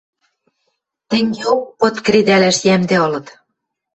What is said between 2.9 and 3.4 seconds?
ылыт...